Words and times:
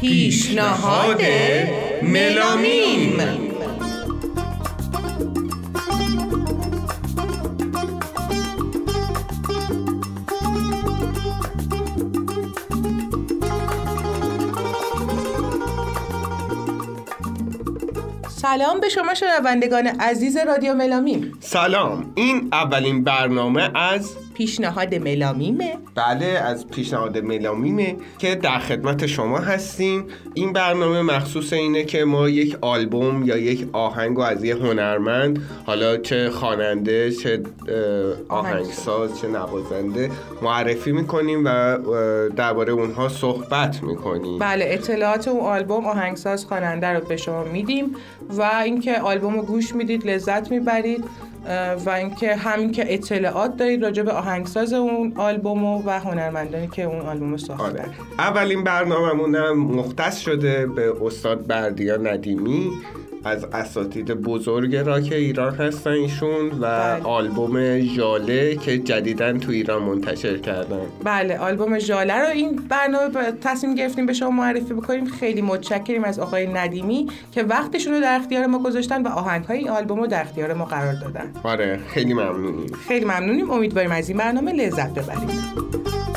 پیشنهاد 0.00 1.22
ملامیم 2.02 3.18
سلام 18.28 18.80
به 18.80 18.88
شما 18.88 19.14
شنوندگان 19.14 19.86
عزیز 19.86 20.36
رادیو 20.36 20.74
ملامیم 20.74 21.27
سلام. 21.50 22.12
این 22.14 22.48
اولین 22.52 23.04
برنامه 23.04 23.70
از 23.74 24.16
پیشنهاد 24.34 24.94
ملامیمه 24.94 25.76
بله 25.94 26.26
از 26.26 26.66
پیشنهاد 26.66 27.18
ملامیمه 27.18 27.96
که 28.18 28.34
در 28.34 28.58
خدمت 28.58 29.06
شما 29.06 29.38
هستیم. 29.38 30.04
این 30.34 30.52
برنامه 30.52 31.02
مخصوص 31.02 31.52
اینه 31.52 31.84
که 31.84 32.04
ما 32.04 32.28
یک 32.28 32.56
آلبوم 32.60 33.24
یا 33.26 33.36
یک 33.36 33.68
آهنگ 33.72 34.18
و 34.18 34.20
از 34.20 34.44
یه 34.44 34.54
هنرمند 34.54 35.42
حالا 35.66 35.96
چه 35.96 36.30
خواننده 36.30 37.12
چه 37.12 37.42
آهنگساز 38.28 39.20
چه 39.20 39.28
نوازنده 39.28 40.10
معرفی 40.42 40.92
می‌کنیم 40.92 41.42
و 41.44 41.78
درباره 42.36 42.72
اونها 42.72 43.08
صحبت 43.08 43.82
می‌کنیم. 43.82 44.38
بله 44.38 44.64
اطلاعات 44.68 45.28
اون 45.28 45.40
آلبوم 45.40 45.86
آهنگساز 45.86 46.46
خواننده 46.46 46.86
رو 46.86 47.00
به 47.00 47.16
شما 47.16 47.44
میدیم 47.44 47.96
و 48.30 48.42
اینکه 48.42 49.00
آلبوم 49.00 49.34
رو 49.34 49.42
گوش 49.42 49.74
می‌دید 49.74 50.06
لذت 50.06 50.50
می‌برید. 50.50 51.04
و 51.86 51.90
اینکه 51.90 52.36
همین 52.36 52.72
که 52.72 52.94
اطلاعات 52.94 53.56
دارید 53.56 53.82
راجع 53.82 54.02
به 54.02 54.12
آهنگساز 54.12 54.72
اون 54.72 55.12
آلبوم 55.16 55.64
و 55.64 55.90
هنرمندانی 55.90 56.68
که 56.68 56.82
اون 56.82 57.00
آلبوم 57.00 57.36
ساختن 57.36 57.64
آره. 57.64 57.84
اولین 58.18 58.64
برنامه‌مون 58.64 59.52
مختص 59.52 60.20
شده 60.20 60.66
به 60.66 60.94
استاد 61.04 61.46
بردیا 61.46 61.96
ندیمی 61.96 62.70
از 63.28 63.44
اساتید 63.44 64.06
بزرگ 64.12 64.76
راک 64.76 65.12
ایران 65.12 65.54
هستن 65.54 65.90
ایشون 65.90 66.46
و 66.46 66.60
بله. 66.60 67.02
آلبوم 67.02 67.80
ژاله 67.80 68.56
که 68.56 68.78
جدیدا 68.78 69.32
تو 69.32 69.50
ایران 69.50 69.82
منتشر 69.82 70.38
کردن. 70.38 70.80
بله 71.04 71.38
آلبوم 71.38 71.78
ژاله 71.78 72.14
رو 72.14 72.26
این 72.26 72.56
برنامه 72.68 73.08
تصمیم 73.42 73.74
گرفتیم 73.74 74.06
به 74.06 74.12
شما 74.12 74.30
معرفی 74.30 74.74
بکنیم. 74.74 75.04
خیلی 75.04 75.42
متشکریم 75.42 76.04
از 76.04 76.18
آقای 76.18 76.46
ندیمی 76.46 77.06
که 77.32 77.42
وقتشون 77.42 77.92
رو 77.92 78.00
در 78.00 78.16
اختیار 78.16 78.46
ما 78.46 78.58
گذاشتن 78.58 79.02
و 79.02 79.08
آهنگ 79.08 79.44
های 79.44 79.58
این 79.58 79.68
آلبوم 79.68 80.00
رو 80.00 80.06
در 80.06 80.22
اختیار 80.22 80.54
ما 80.54 80.64
قرار 80.64 80.94
دادن. 80.94 81.32
آره 81.42 81.80
خیلی 81.88 82.14
ممنونیم. 82.14 82.72
خیلی 82.88 83.04
ممنونیم. 83.04 83.50
امیدواریم 83.50 83.90
از 83.90 84.08
این 84.08 84.18
برنامه 84.18 84.52
لذت 84.52 84.94
ببرید. 84.94 86.07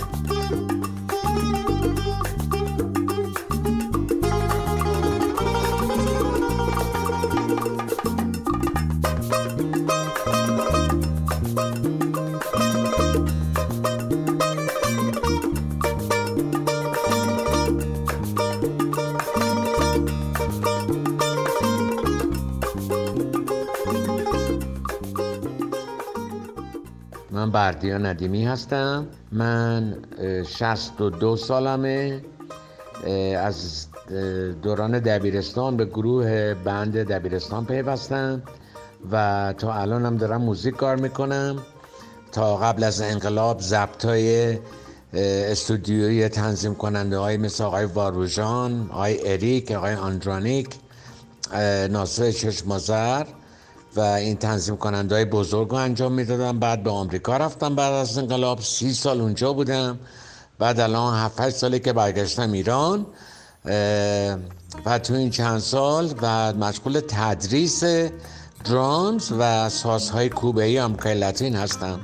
بردیا 27.51 27.97
ندیمی 27.97 28.45
هستم. 28.45 29.07
من 29.31 29.95
62 30.47 31.37
سالمه. 31.37 32.21
از 33.37 33.87
دوران 34.63 34.99
دبیرستان 34.99 35.77
به 35.77 35.85
گروه 35.85 36.53
بند 36.53 36.97
دبیرستان 36.97 37.65
پیوستم 37.65 38.41
و 39.11 39.53
تا 39.57 39.73
الان 39.73 40.05
هم 40.05 40.17
دارم 40.17 40.41
موزیک 40.41 40.75
کار 40.75 40.95
می‌کنم. 40.95 41.59
تا 42.31 42.57
قبل 42.57 42.83
از 42.83 43.01
انقلاب 43.01 43.61
ضبط 43.61 44.05
های 44.05 44.57
استودیوی 45.13 46.29
تنظیم 46.29 46.75
کننده 46.75 47.17
های 47.17 47.37
مثل 47.37 47.63
آقای 47.63 47.85
واروژان 47.85 48.89
آقای 48.91 49.33
اریک 49.33 49.71
آقای 49.71 49.93
آندرانیک 49.93 50.69
ناصر 51.89 52.31
چشمازر 52.31 53.25
و 53.95 53.99
این 53.99 54.37
تنظیم 54.37 54.77
کننده 54.77 55.15
های 55.15 55.25
بزرگ 55.25 55.69
رو 55.69 55.75
انجام 55.75 56.11
می‌دادم 56.11 56.59
بعد 56.59 56.83
به 56.83 56.89
آمریکا 56.89 57.37
رفتم 57.37 57.75
بعد 57.75 57.93
از 57.93 58.17
انقلاب. 58.17 58.61
سی 58.61 58.93
سال 58.93 59.21
اونجا 59.21 59.53
بودم. 59.53 59.99
بعد 60.59 60.79
الان 60.79 61.17
هفت 61.17 61.49
سالی 61.49 61.79
که 61.79 61.93
برگشتم 61.93 62.51
ایران. 62.51 63.05
و 64.85 64.99
تو 64.99 65.13
این 65.13 65.29
چند 65.29 65.59
سال 65.59 66.13
و 66.21 66.53
مشغول 66.53 66.99
تدریس 66.99 67.83
درامز 68.65 69.31
و 69.39 69.69
سازهای 69.69 70.29
کوبه 70.29 70.63
ای 70.63 70.79
آمریکای 70.79 71.13
لاتین 71.13 71.55
هستم. 71.55 71.99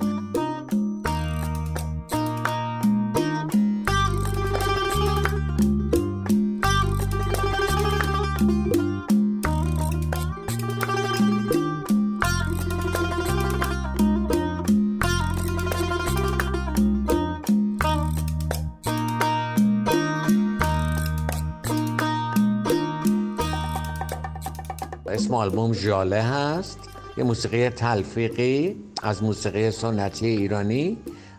اسم 25.28 25.36
آلبوم 25.36 25.74
ژاله 25.74 26.22
هست. 26.22 26.80
یه 27.18 27.24
موسیقی 27.24 27.70
تلفیقی 27.70 28.76
از 29.04 29.24
موسیقی 29.24 29.72
سنتی 29.72 30.28
ایرانی 30.28 30.98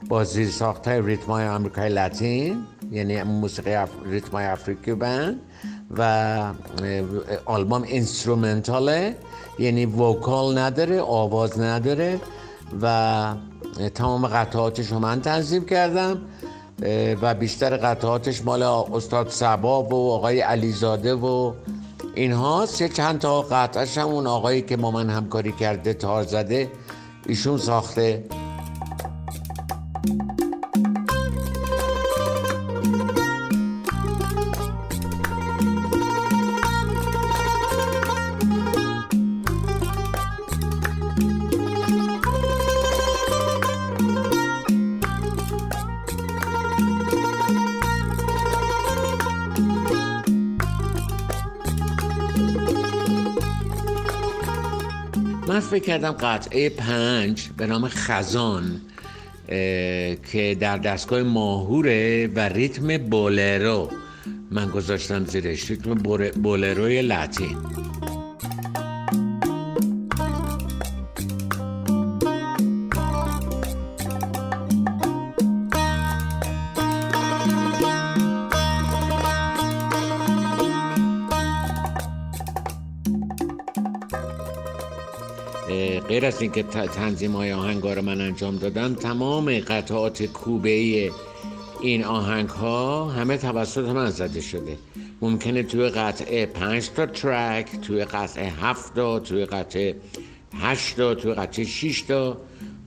با 0.09 0.25
زیر 0.25 0.49
ساخت 0.49 0.89
های 0.89 1.03
ریتمای 1.03 1.49
آمریکای 1.49 1.89
لاتین 1.89 2.57
یعنی 2.91 3.23
موسیقی 3.23 3.75
اف... 3.75 3.91
ریتمای 4.07 4.45
افریقی 4.45 4.95
بند 4.95 5.41
و 5.97 6.53
آلبوم 7.45 7.83
اینسترومنتاله 7.83 9.17
یعنی 9.59 9.87
وکال 9.87 10.59
نداره 10.59 11.01
آواز 11.01 11.61
نداره 11.61 12.21
و 12.83 13.35
تمام 13.95 14.27
قطعاتش 14.27 14.93
رو 14.93 14.99
من 14.99 15.21
تنظیم 15.21 15.65
کردم. 15.65 16.21
و 17.23 17.35
بیشتر 17.35 17.77
قطعاتش 17.77 18.45
مال 18.45 18.63
استاد 18.63 19.29
سبا 19.29 19.83
و 19.83 20.13
آقای 20.13 20.41
علیزاده 20.41 21.15
و 21.15 21.53
اینها 22.19 22.67
سه 22.67 22.89
چند 22.89 23.19
تا 23.19 23.43
قطعش 23.43 23.99
هم 23.99 24.09
اون 24.09 24.27
آقایی 24.27 24.63
که 24.63 24.77
با 24.77 24.91
من 24.91 25.11
همکاری 25.11 25.53
کرده 25.53 25.95
تار 25.95 26.23
زده 26.23 26.71
ایشون 27.27 27.59
ساخته. 27.59 28.25
من 55.49 55.61
فکر 55.61 55.85
کردم 55.85 56.13
قطعه 56.13 56.69
پنج 56.69 57.49
به 57.57 57.67
نام 57.67 57.89
خزان 57.89 58.81
که 60.33 60.57
در 60.61 60.79
دستگاه 60.79 61.23
ماهوره 61.23 62.27
و 62.27 62.41
ریتم 62.41 62.99
بولرو 62.99 63.91
من 64.51 64.67
گذاشتم 64.67 65.25
زیرش 65.25 65.71
ریتم 65.71 65.95
بولروی 66.43 67.03
لاتین. 67.03 67.57
غیر 86.09 86.27
از 86.27 86.43
اینکه 86.43 86.63
تنظیم 86.63 87.33
های 87.33 87.53
آهنگ 87.53 87.83
رو 87.83 88.03
من 88.03 88.21
انجام 88.21 88.57
دادم 88.57 88.95
تمام 88.95 89.59
قطعات 89.59 90.23
کوبه 90.23 91.11
این 91.81 92.05
آهنگ 92.05 92.49
ها 92.49 93.11
همه 93.11 93.37
توسط 93.37 93.85
من 93.85 94.11
زده 94.11 94.41
شده. 94.41 94.77
ممکنه 95.21 95.63
توی 95.63 95.89
قطعه 95.89 96.47
پنج 96.47 96.91
تا 96.91 97.07
ترک 97.07 97.81
توی 97.83 98.05
قطعه 98.05 98.51
هفت 98.51 98.95
تا 98.95 99.21
توی 99.21 99.45
قطعه 99.45 99.97
هشت 100.55 100.97
تا 100.97 101.15
توی 101.15 101.35
قطعه 101.35 101.65
شیش 101.65 102.03
تا. 102.03 102.37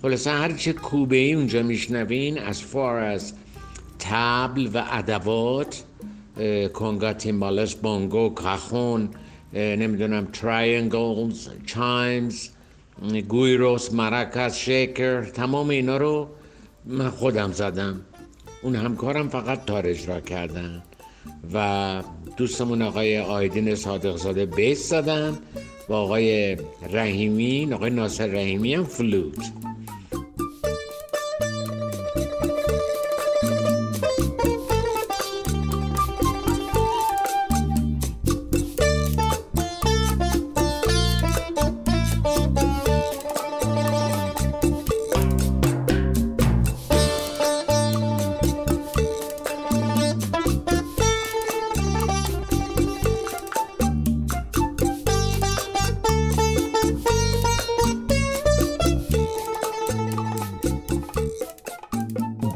خلاصه 0.02 0.32
هر 0.32 0.52
چه 0.52 0.74
کوبه 0.74 1.16
ای 1.16 1.34
اونجا 1.34 1.64
میشنوین 1.64 2.38
از 2.40 2.62
فار 2.62 2.98
از 2.98 3.34
تبل 4.00 4.70
و 4.74 4.84
ادوات 4.92 5.84
کنگا 6.74 7.14
تیمبالس 7.14 7.76
بونگو 7.76 8.34
کخون 8.36 9.10
نمی‌دونم 9.54 10.26
triangles 10.26 11.50
chimes 11.66 12.50
guiros 13.02 13.94
maracas 13.94 14.56
shaker 14.56 15.24
تمام 15.24 15.70
اینا 15.70 15.98
رو 15.98 16.28
من 16.86 17.10
خودم 17.10 17.52
زدم. 17.52 18.02
اون 18.64 18.76
همکارم 18.76 19.30
فقط 19.30 19.66
تار 19.66 19.88
اجرا 19.88 20.20
کردن 20.20 20.84
و 21.54 22.04
دوستمون 22.38 22.82
آقای 22.82 23.20
آیدین 23.20 23.76
صادق 23.76 24.16
زاده 24.16 24.46
bass 24.46 24.90
زدن 24.90 25.38
و 25.90 25.94
آقای 25.94 26.58
رحیمی 26.92 27.74
آقای 27.74 27.90
ناصر 27.90 28.28
رحیمی 28.28 28.74
هم 28.74 28.84
فلوت. 28.84 29.52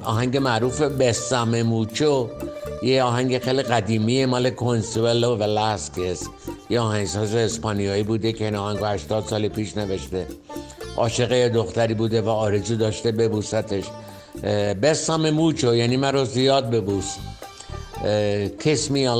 آهنگ 0.05 0.37
معروف 0.37 0.81
بسام 0.81 1.61
موچو. 1.61 2.29
یه 2.83 3.03
آهنگ 3.03 3.39
خیلی 3.39 3.61
قدیمی 3.61 4.25
مال 4.25 4.49
کنسولو 4.49 5.35
ولاسکس 5.35 6.23
یه 6.69 6.79
آهنگساز 6.79 7.35
اسپانیایی 7.35 8.03
بوده 8.03 8.33
که 8.33 8.45
این 8.45 8.55
آهنگ 8.55 8.79
80 8.83 9.25
سال 9.25 9.47
پیش 9.47 9.77
نوشته. 9.77 10.27
عاشق 10.97 11.47
دختری 11.47 11.93
بوده 11.93 12.21
و 12.21 12.29
آرزو 12.29 12.75
داشته 12.75 13.11
ببوستش. 13.11 13.83
بسام 14.81 15.29
موچو 15.29 15.75
یعنی 15.75 15.97
من 15.97 16.13
رو 16.13 16.25
زیاد 16.25 16.69
ببوس. 16.69 17.15
کس 18.59 18.91
می 18.91 19.07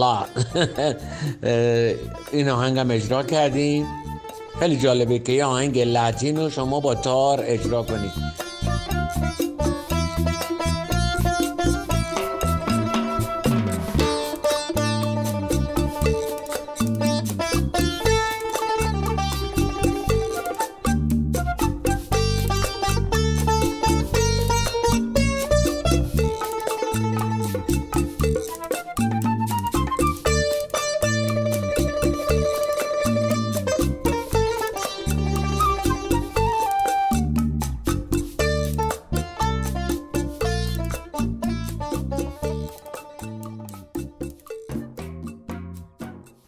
این 2.31 2.49
آهنگ 2.49 2.79
هم 2.79 2.91
اجرا 2.91 3.23
کردیم. 3.23 3.85
خیلی 4.59 4.77
جالبه 4.77 5.19
که 5.19 5.31
یه 5.31 5.45
آهنگ 5.45 5.79
لاتین 5.79 6.37
رو 6.37 6.49
شما 6.49 6.79
با 6.79 6.95
تار 6.95 7.39
اجرا 7.43 7.83
کنید. 7.83 8.11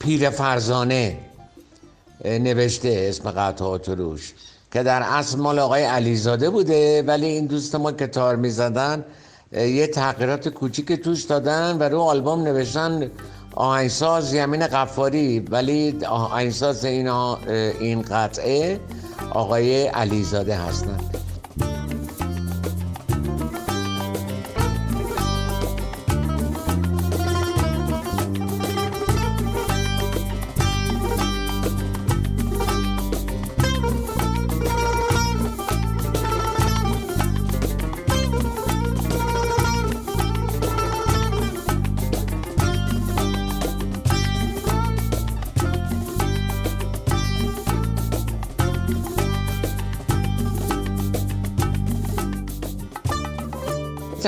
پیر 0.07 0.29
فرزانه 0.29 1.17
نوشته 2.25 3.05
اسم 3.09 3.31
قطعات 3.31 3.89
روش 3.89 4.33
که 4.71 4.83
در 4.83 5.01
اصل 5.01 5.39
مال 5.39 5.59
آقای 5.59 5.83
علیزاده 5.83 6.49
بوده 6.49 7.01
ولی 7.01 7.25
این 7.25 7.45
دوست 7.45 7.75
ما 7.75 7.91
که 7.91 8.07
تار 8.07 8.35
می‌زدن 8.35 9.05
یه 9.51 9.87
تغییرات 9.87 10.49
کوچیک 10.49 10.91
توش 10.91 11.23
دادن 11.23 11.77
و 11.77 11.83
رو 11.83 11.99
آلبوم 11.99 12.43
نوشتن 12.43 13.11
آهنگساز 13.55 14.33
یمین 14.33 14.67
قفاری 14.67 15.39
ولی 15.39 16.05
آهنگساز 16.05 16.85
این, 16.85 17.07
این 17.09 18.01
قطعه 18.01 18.79
آقای 19.31 19.87
علیزاده 19.87 20.55
هستند 20.55 21.26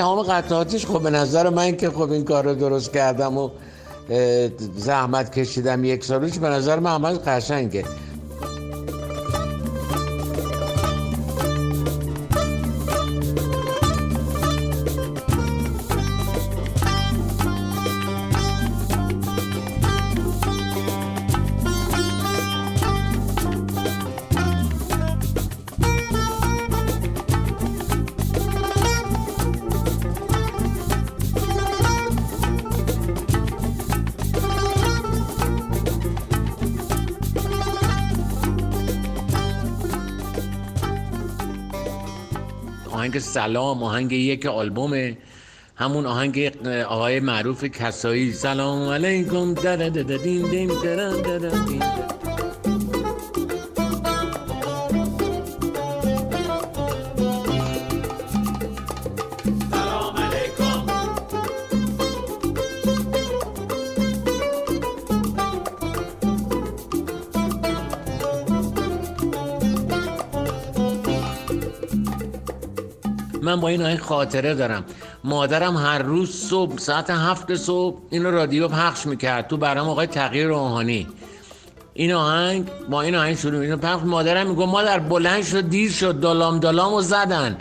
تمام 0.00 0.22
قطعاتش 0.22 0.86
خب 0.86 1.02
به 1.02 1.10
نظر 1.10 1.48
من 1.48 1.76
که 1.76 1.90
خب 1.90 2.10
این 2.10 2.24
کار 2.24 2.44
رو 2.44 2.54
درست 2.54 2.92
کردم 2.92 3.38
و 3.38 3.50
زحمت 4.76 5.38
کشیدم 5.38 5.84
یک 5.84 6.04
سالوش 6.04 6.38
به 6.38 6.48
نظر 6.48 6.78
من 6.78 6.94
همش 6.94 7.16
قشنگه. 7.16 7.84
آهنگ 43.10 43.22
سلام 43.22 43.82
آهنگ 43.82 44.12
یک 44.12 44.46
آلبومه. 44.46 45.16
همون 45.76 46.06
آهنگ 46.06 46.52
آقای 46.88 47.20
معروف 47.20 47.64
کسایی. 47.64 48.32
سلام 48.32 48.88
علیکم. 48.88 49.54
دین 49.54 50.50
دین 50.50 50.70
من 73.42 73.60
با 73.60 73.68
این 73.68 73.82
آهنگ 73.82 73.98
خاطره 73.98 74.54
دارم. 74.54 74.84
مادرم 75.24 75.76
هر 75.76 75.98
روز 75.98 76.30
صبح 76.30 76.78
ساعت 76.78 77.10
هفت 77.10 77.54
صبح 77.54 77.98
این 78.10 78.24
رادیو 78.24 78.68
پخش 78.68 79.06
می‌کرد 79.06 79.48
تو 79.48 79.56
برام 79.56 79.88
آقای 79.88 80.06
تغییر 80.06 80.46
روحانی. 80.46 81.06
این 81.94 82.12
آهنگ 82.12 82.68
با 82.90 83.02
این 83.02 83.14
آهنگ 83.14 83.36
شروع 83.36 83.60
اینو 83.60 83.76
پخش 83.76 84.02
مادرم 84.04 84.46
میگو 84.46 84.66
مادر 84.66 84.98
بلند 84.98 85.44
شد 85.44 85.68
دیر 85.68 85.90
شد 85.90 86.20
دالام 86.20 86.58
دالام 86.58 86.92
و 86.92 87.02
زدن. 87.02 87.56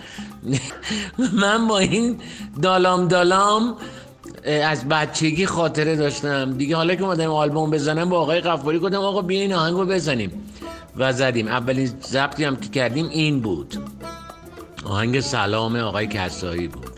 من 1.42 1.68
با 1.68 1.80
این 1.80 2.18
دالام 2.62 3.08
دالام 3.08 3.76
از 4.64 4.88
بچگی 4.88 5.46
خاطره 5.46 5.96
داشتم. 5.96 6.54
دیگه 6.54 6.76
حالا 6.76 6.96
که 6.96 7.04
مادرم 7.04 7.32
آلبوم 7.32 7.72
بزنم 7.72 8.10
با 8.10 8.20
آقای 8.20 8.42
قفاری 8.42 8.80
گفتم 8.80 8.98
آقا 8.98 9.22
بیا 9.22 9.42
این 9.42 9.54
آهنگ 9.54 9.76
رو 9.76 9.86
بزنیم. 9.86 10.32
و 10.98 11.14
زدیم. 11.14 11.48
اولین 11.48 11.92
ضبطی 12.04 12.44
هم 12.44 12.56
که 12.56 12.70
کردیم 12.70 13.10
این 13.10 13.40
بود. 13.40 13.78
آهنگ 14.86 15.20
سلام 15.20 15.76
آقای 15.76 16.08
کسایی 16.08 16.68
بود. 16.68 16.89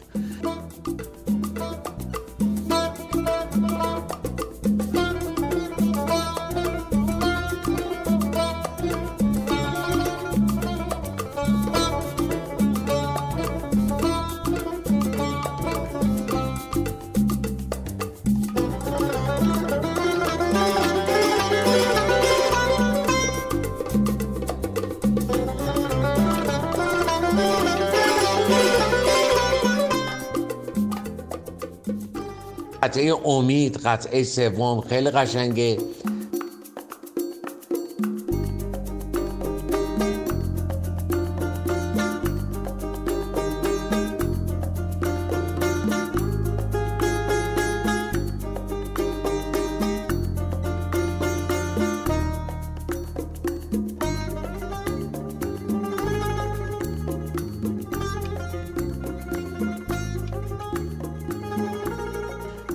قطعه 32.91 33.13
امید 33.25 33.77
قطعه 33.77 34.23
سوم 34.23 34.81
خیلی 34.81 35.09
قشنگه. 35.09 35.77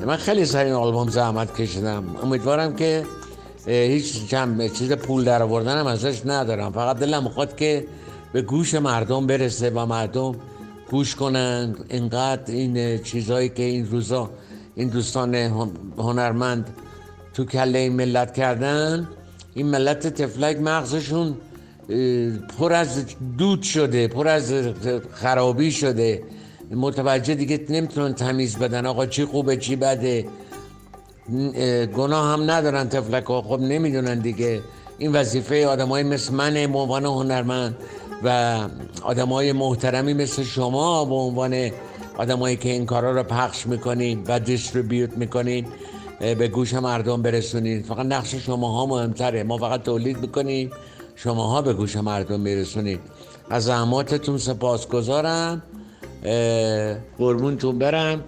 من 0.07 0.17
خیلی 0.17 0.45
سر 0.45 0.65
این 0.65 0.75
آلبوم 0.75 1.09
زحمت 1.09 1.61
کشیدم. 1.61 2.05
امیدوارم 2.23 2.77
که 2.77 3.05
هیچ 3.67 4.27
کم 4.29 4.69
چیز 4.69 4.93
پول 4.93 5.25
در 5.25 5.43
آوردن 5.43 5.79
هم 5.79 5.87
ازش 5.87 6.23
ندارم. 6.25 6.73
فقط 6.73 6.99
دلم 6.99 7.23
می‌خواد 7.23 7.57
که 7.57 7.87
به 8.33 8.43
گوش 8.43 8.75
مردم 8.75 9.27
برسه 9.27 9.71
و 9.71 9.87
مردم 9.87 10.35
گوش 10.91 11.15
کنن 11.15 11.75
اینقدر 11.89 12.55
این 12.55 13.03
چیزهایی 13.03 13.49
که 13.49 13.63
این 13.63 13.91
روزا 13.91 14.31
این 14.75 14.89
دوستان 14.89 15.35
هنرمند 15.99 16.71
تو 17.35 17.45
کله 17.45 17.79
این 17.79 17.93
ملت 17.93 18.35
کردن 18.35 19.09
این 19.55 19.67
ملت 19.67 20.07
تفلک 20.07 20.61
مغزشون 20.61 21.35
پر 22.59 22.73
از 22.73 23.05
دود 23.39 23.63
شده 23.63 24.09
پر 24.09 24.29
از 24.29 24.53
خرابی 25.13 25.73
شده. 25.73 26.23
متوجه 26.71 27.35
دیگه 27.35 27.67
نمی‌تونن 27.69 28.15
تمیز 28.15 28.59
بدن. 28.59 28.87
آقا 28.87 29.07
چی 29.07 29.25
خوبه 29.25 29.57
چی 29.57 29.77
بده؟ 29.77 30.27
گناه 31.97 32.33
هم 32.33 32.51
ندارن 32.51 32.89
تفلک 32.89 33.25
ها 33.25 33.43
خب 33.43 33.61
نمی‌دونن 33.61 34.19
دیگه. 34.19 34.61
این 34.99 35.13
وظیفه 35.13 35.67
آدم 35.67 35.89
های 35.89 36.03
مثل 36.03 36.35
من 36.35 36.73
به 36.73 36.79
عنوان 36.79 37.05
هنرمند 37.05 37.77
و 38.25 38.59
آدم 39.03 39.29
های 39.29 39.53
محترمی 39.53 40.15
مثل 40.15 40.43
شما 40.43 41.05
به 41.05 41.15
عنوان 41.15 41.71
آدمایی 42.19 42.57
که 42.57 42.69
این 42.69 42.87
کارا 42.87 43.13
رو 43.13 43.23
پخش 43.23 43.67
می‌کنین 43.67 44.25
و 44.27 44.41
دیستریبیوت 44.41 45.19
می‌کنین 45.19 45.67
به 46.21 46.49
گوش 46.49 46.75
مردم 46.75 47.23
برسونید 47.23 47.85
فقط 47.85 48.07
نقش 48.07 48.35
شما 48.35 48.73
ها 48.73 48.87
مهمتره. 48.87 49.43
ما 49.43 49.59
فقط 49.59 49.83
تولید 49.83 50.19
می‌کنیم 50.21 50.71
شماها 51.15 51.63
به 51.63 51.73
گوش 51.73 51.97
مردم 51.97 52.45
برسونید 52.45 53.01
از 53.51 53.65
زحماتتون 53.65 54.39
سپاسگزارم. 54.39 55.63
قربونتون 57.19 57.79
برم. 57.79 58.25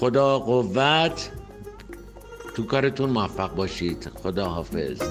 خدا 0.00 0.38
قوت. 0.38 1.30
تو 2.56 2.66
کارتون 2.66 3.10
موفق 3.10 3.54
باشید. 3.54 4.10
خدا 4.22 4.48
حافظ. 4.48 5.02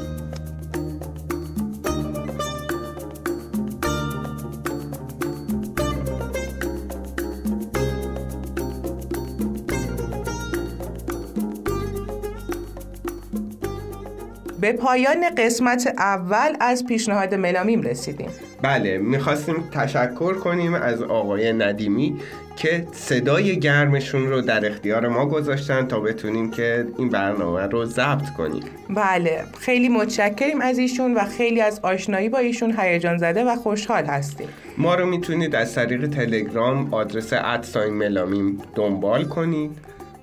به 14.62 14.74
پایان 14.74 15.26
قسمت 15.38 15.94
اول 15.98 16.54
از 16.60 16.86
پیشنهاد 16.86 17.36
ملامیم 17.36 17.82
رسیدیم. 17.82 18.30
بله 18.62 18.98
می‌خواستیم 18.98 19.64
تشکر 19.72 20.34
کنیم 20.34 20.74
از 20.74 21.02
آقای 21.02 21.54
ندیمی 21.54 22.16
که 22.56 22.88
صدای 22.92 23.60
گرمشون 23.60 24.30
رو 24.30 24.42
در 24.42 24.66
اختیار 24.66 25.08
ما 25.08 25.26
گذاشتن 25.26 25.88
تا 25.88 26.00
بتونیم 26.00 26.52
که 26.52 26.88
این 26.98 27.10
برنامه 27.10 27.62
رو 27.62 27.86
ضبط 27.86 28.30
کنیم. 28.38 28.64
بله 28.90 29.44
خیلی 29.60 29.90
متشکریم 29.90 30.62
از 30.62 30.78
ایشون 30.78 31.14
و 31.14 31.20
خیلی 31.20 31.62
از 31.62 31.80
آشنایی 31.84 32.30
با 32.30 32.38
ایشون 32.38 32.76
هیجان 32.80 33.18
زده 33.18 33.44
و 33.44 33.56
خوشحال 33.56 34.06
هستیم. 34.06 34.48
ما 34.78 34.96
رو 34.96 35.06
می‌تونید 35.06 35.56
از 35.56 35.76
طریق 35.76 36.08
تلگرام 36.08 36.94
آدرس 36.94 37.34
ادساین 37.34 37.94
ملامیم 37.94 38.62
دنبال 38.76 39.24
کنید. 39.24 39.72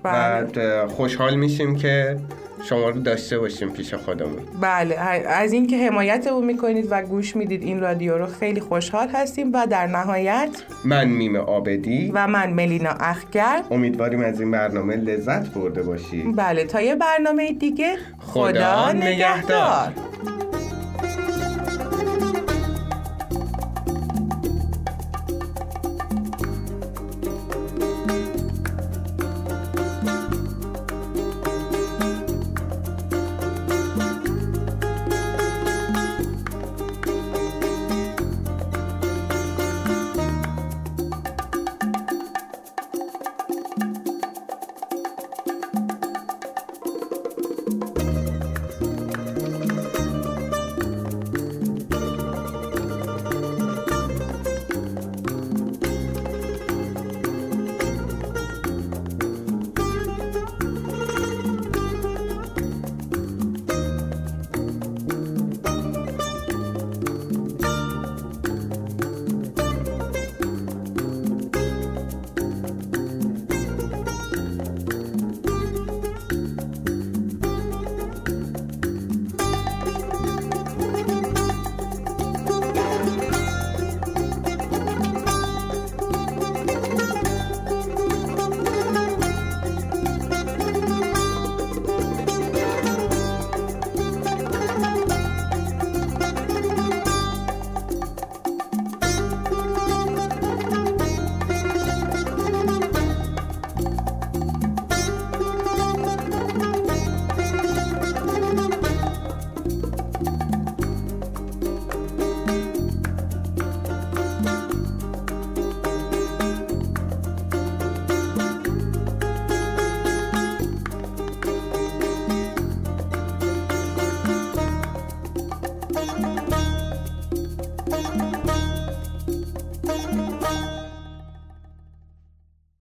بله. 0.03 0.83
و 0.83 0.87
خوشحال 0.87 1.35
میشیم 1.35 1.75
که 1.75 2.17
شما 2.63 2.89
رو 2.89 3.01
داشته 3.01 3.39
باشیم 3.39 3.69
پیش 3.69 3.93
خودمون. 3.93 4.39
بله 4.61 4.95
از 5.27 5.53
اینکه 5.53 5.77
حمایتمون 5.77 6.45
می‌کنید 6.45 6.87
و 6.89 7.01
گوش 7.01 7.35
می‌دید 7.35 7.63
این 7.63 7.79
رادیو 7.79 8.17
رو 8.17 8.25
خیلی 8.25 8.59
خوشحال 8.59 9.07
هستیم 9.07 9.53
و 9.53 9.67
در 9.67 9.87
نهایت 9.87 10.49
من 10.85 11.07
میم 11.07 11.35
آبدی 11.35 12.11
و 12.13 12.27
من 12.27 12.53
ملینا 12.53 12.89
اخگر. 12.99 13.63
امیدواریم 13.71 14.21
از 14.21 14.39
این 14.39 14.51
برنامه 14.51 14.95
لذت 14.95 15.49
برده 15.49 15.83
باشید. 15.83 16.35
بله 16.35 16.65
تا 16.65 16.81
یه 16.81 16.95
برنامه 16.95 17.51
دیگه 17.51 17.95
خدا, 18.19 18.51
خدا 18.51 18.91
نگهدار. 18.91 19.91